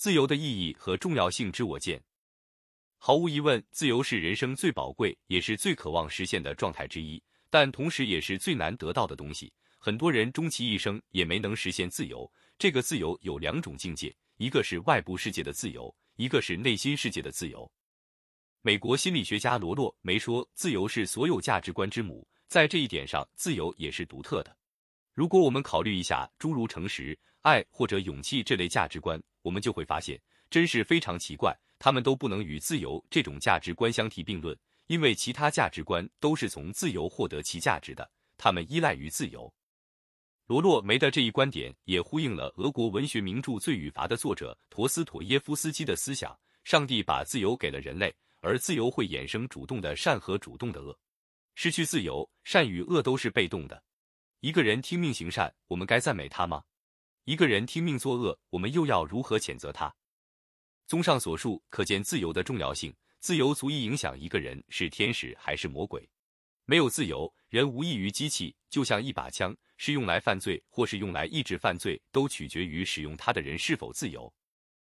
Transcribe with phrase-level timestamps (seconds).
[0.00, 2.02] 自由的意义和重要性之我见。
[2.96, 9.52] 毫无疑问，自由是人生最宝贵也是最渴望实现的状态之一，但同时也是最难得到的东西。
[9.78, 12.26] 很多人终其一生也没能实现自由。
[12.58, 17.70] 这个自由有两种境界，一个是外部世界的自由，一个是内心世界的自由。
[18.62, 24.56] 美国心理学家罗洛梅说：“自由是所有价值观之母。”在这一点上，自由也是独特的。
[25.20, 30.18] 如果我们考虑一下诸如诚实、爱或者勇气这类价值观，我们就会发现，
[30.48, 39.52] 真是非常奇怪，他们都不能与自由这种价值观相提并论，因为其他价值观都是从自由获得其价值的，他们依赖于自由。
[40.46, 46.34] 罗洛梅的这一观点也呼应了俄国文学名著《罪与罚》的作者陀思妥耶夫斯基的思想：
[46.64, 50.98] 上帝把自由给了人类，而自由会衍生主动的善和主动的恶。
[51.56, 53.84] 失去自由，善与恶都是被动的。
[54.40, 56.64] 一个人听命行善，我们该赞美他吗？
[57.24, 59.94] 一个人听命作恶，我们又要如何谴责他？
[60.86, 62.94] 综上所述，可见自由的重要性。
[63.18, 66.08] 自由足以影响一个人是天使还是魔鬼。
[66.64, 74.32] 没有自由，人无异于机器，就像一把枪，是用来犯罪或是用来抑制犯罪，都取决于使用它的人是否自由。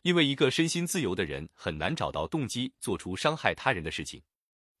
[0.00, 4.22] 因为一个身心自由的人很难找到动机做出伤害他人的事情，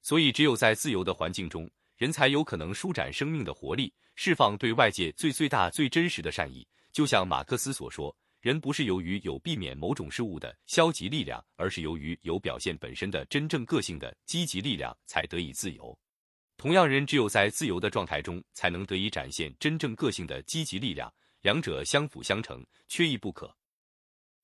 [0.00, 1.70] 所以只有在自由的环境中，
[2.02, 6.66] 人才有可能舒展生命的活力，释放对外界最最大最真实的善意。
[6.90, 15.96] 就像马克思所说，人不是由于有避免某种事物的消极力量，而是由于有表现本身的真正个性的积极力量，才得以自由。
[16.56, 21.08] 同样，人只有在自由的状态中，才能得以展现真正个性的积极力量，
[21.42, 23.56] 两者相辅相成，缺一不可。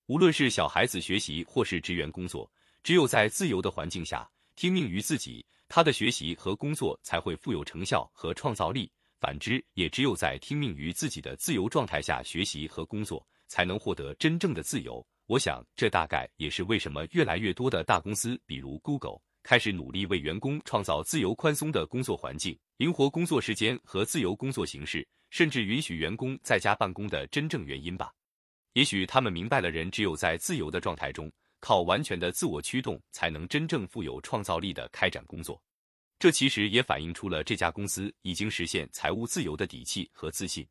[0.07, 2.49] 无论是小孩子学习，或是职员工作，
[2.85, 15.07] 只有在自由的环境下，听命于自己，他的学习和工作才会富有成效和创造力；反之，也只有在听命于自己的自由状态下学习和工作，才能获得真正的自由。
[15.27, 19.21] 我想，这大概也是为什么越来越多的大公司，比如 Google。
[19.45, 28.11] 开始努力为员工创造自由宽松的工作环境，灵活工作时间和自由工作形式，甚至允许员工在家办公的真正原因吧。
[28.73, 35.61] 也许他们明白了，人只有在自由的状态中，靠完全的自我驱动，才能真正富有创造力的开展工作。
[36.19, 40.67] 这其实也反映出了这家公司已经实现财务自由的底气和自信。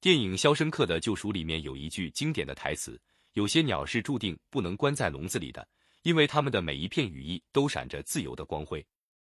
[0.00, 3.00] 电影《肖申克的救赎》里面有一句经典的台词
[3.34, 5.66] ：“有些鸟是注定不能关在笼子里的。”
[6.02, 8.86] 因为他们的每一片羽翼都闪着自由的光辉。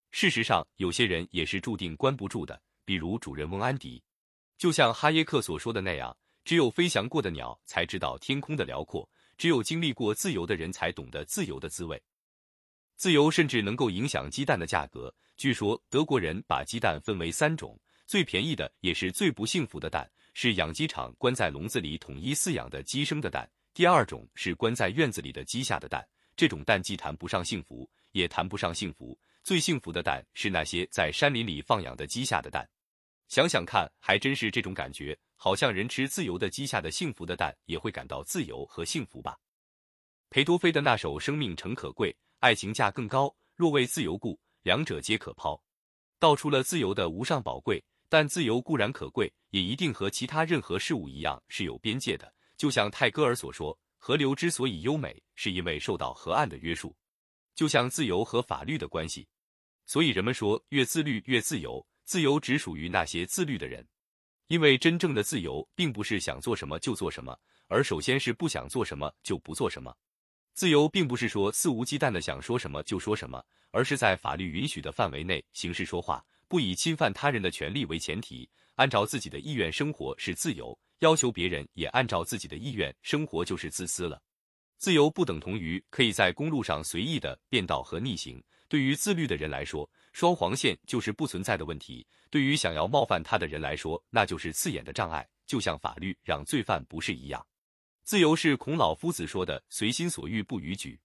[0.10, 4.02] 事实上，有些人也是注定关不住的，比如主人翁安迪。
[4.58, 9.08] 就像哈耶克所说的那样，只有飞翔过的鸟才知道天空的辽阔，
[9.38, 12.02] 只有经历过自由的人才懂得自由的滋味。
[12.96, 15.14] 自由甚至能够影响鸡蛋的价格。
[15.36, 23.44] 据说德国人把鸡蛋分为三种，最便宜的也是最不幸福的蛋，是养鸡场关在笼子里统一饲养的鸡生的蛋；
[23.74, 26.08] 第二种是关在院子里的鸡下的蛋。
[26.36, 29.20] 这种蛋既谈不上幸福，也谈不上幸福。
[29.44, 32.68] 最幸福的蛋是那些在山林里放养的鸡下的蛋。
[33.28, 39.38] 想想看，还真是这种感觉，好像人吃自由的鸡下的幸福的蛋，也会感到自由和幸福吧。
[40.30, 43.36] 裴多菲的那首《生命诚可贵，爱情价更高。
[43.54, 45.54] 若为自由故，两者皆可抛》，
[46.18, 47.84] 道出了自由的无上宝贵。
[48.08, 52.34] 但自由固然可贵，也一定和其他任何事物一样是有边界的。
[52.56, 53.78] 就像泰戈尔所说。
[53.98, 56.96] 河流之所以优美，是因为受到河岸的约束，
[57.54, 59.28] 就像自由和法律的关系。
[59.86, 61.86] 所以人们说，越自律越自由。
[62.06, 63.86] 自由只属于那些自律的人，
[64.54, 67.36] 因为真正的自由并不是想做什么就做什么，
[67.68, 69.92] 而首先是不想做什么就不做什么。
[70.54, 80.78] 自由并不是说肆无忌惮的想说什么就说什么，而是在法律允许的范围内行事说话，不以侵犯他人的权利为前提，按照自己的意愿生活是自由。
[81.00, 84.22] 要求别人也按照自己的意愿生活就是自私了。
[84.78, 88.40] 自由不等同于可以在公路上随意的变道和逆行。
[88.70, 95.28] 对于自律的人来说，双黄线就是不存在的问题；对于想要冒犯他的人来说，那就是刺眼的障碍。
[95.46, 97.46] 就像法律让罪犯不是一样。
[98.04, 101.00] 自由是孔老夫子说的“随心所欲不逾矩”。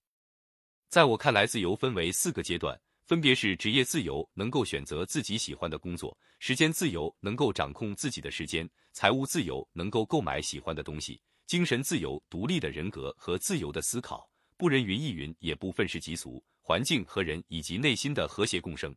[0.87, 2.79] 在我看来，自由分为四个阶段。
[3.05, 16.43] 分别是职业自由，能够选择自己喜欢的工作；时间自由，能够掌控自己的时间；财务自由，能够购买喜欢的东西；精神自由，独立的人格和自由的思考，不人云亦云，也不愤世嫉俗。
[16.69, 18.95] 环境和人以及内心的和谐共生，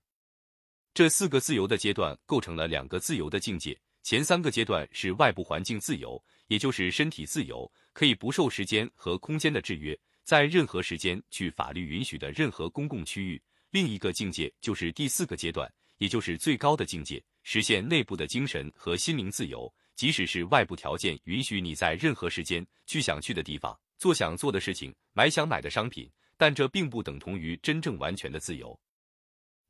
[0.92, 3.74] 这四个自由的阶段构成了两个自由的境界。
[4.02, 13.42] 前三个阶段是外部环境自由，也就是身体自由，可以不受时间和空间的制约，在任何时间去法律允许的任何公共区域。
[13.70, 15.66] 另一个境界就是第四个阶段，
[15.96, 19.72] 也就是最高的境界，实现内部的精神和心灵自由。
[19.96, 26.06] 即使是外部条件允许你在任何时间去想去的地方，做想做的事情，买想买的商品，
[26.42, 28.76] 但这并不等同于真正完全的自由。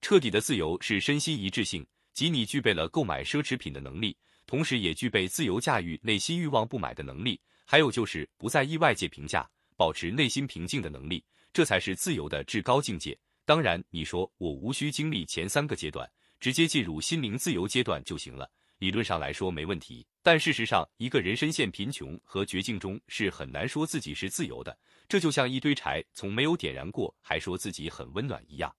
[0.00, 4.16] 彻底的自由是身心一致性，即你具备了购买奢侈品的能力，
[4.46, 9.46] 同时也具备自由驾驭内心欲望不买的能力，还有就是不在意外界评价，
[9.76, 11.22] 保持内心平静的能力，
[11.52, 13.14] 这才是自由的至高境界。
[13.44, 16.10] 当然，你说我无需经历前三个阶段，
[16.40, 18.50] 直接进入心灵自由阶段就行了，
[18.82, 20.04] 理论上来说没问题。
[20.24, 24.76] 但事实上，一个人深陷贫穷和绝境中，是很难说自己是自由的。
[25.06, 28.74] 这就像一堆柴从没有点燃过，还说自己很温暖一样。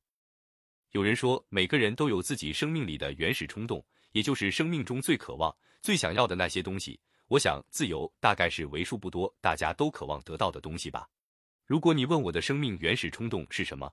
[0.92, 7.00] 有人说，每个人都有自己生命里的原始冲动，也就是生命中最渴望、最想要的那些东西。
[7.30, 11.08] 我想，自由大概是为数不多大家都渴望得到的东西吧。
[11.66, 13.90] 如果你问我的生命原始冲动是什么，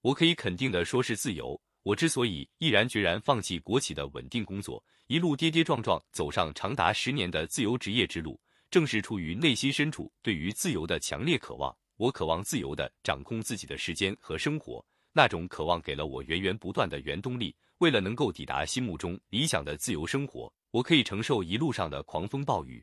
[0.00, 1.60] 我可以肯定的说是自由。
[1.82, 11.76] 我之所以毅然决然放弃国企的稳定工作，一路跌跌撞撞走上长达十年的自由职业之路，正是出于内心深处对于自由的强烈渴望。
[11.98, 14.82] 我渴望自由的掌控自己的时间和生活。
[15.12, 17.54] 那种渴望给了我源源不断的原动力。
[17.76, 22.82] 为了能够抵达心目中理想的自由生活，我可以承受一路上的狂风暴雨。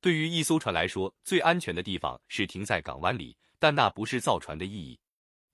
[0.00, 4.96] 对于一艘船来说，最安全的地方是停在港湾里，但那不是造船的意义。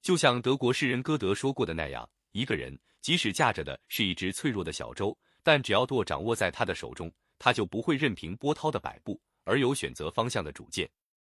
[0.02, 5.16] 就像德国诗人歌德说过的那样，一个人即使驾着的是一只脆弱的小舟，
[5.50, 10.88] 但只要舵掌握在他的手中，他就不会任凭波涛的摆布，而有选择方向的主见。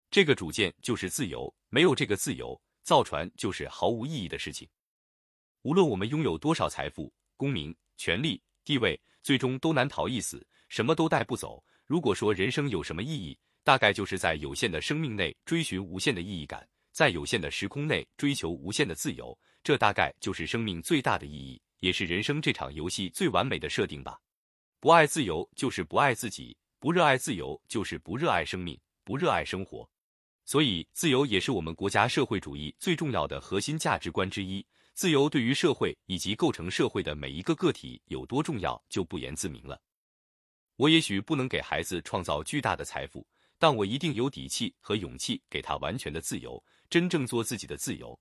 [0.09, 1.55] 这个主见就是自由。
[1.69, 2.61] 没有这个自由。
[2.83, 4.67] 造船就是毫无意义的事情。
[5.61, 11.63] 无论我们拥有多少财富、功名、权力、地位，最终都难逃一死，什么都带不走。
[11.85, 19.39] 如果说人生有什么意义，大概就是在有限的生命内追寻无限的意义感，在有限的时空内追求无限的自由。
[19.63, 24.19] 这大概就是生命最大的意义，也是人生这场游戏最完美的设定吧。
[24.79, 29.87] 不爱自由就是不爱自己，不热爱自由就是不热爱生命，不热爱生活。
[30.45, 34.65] 所以，自由也是我们国家社会主义最重要的核心价值观之一。
[34.93, 39.79] 自由对于社会以及构成社会的每一个个体有多重要，就不言自明了。
[40.75, 43.25] 我也许不能给孩子创造巨大的财富，
[43.57, 48.19] 但我一定有底气和勇气给他完全的自由，真正做自己的自由。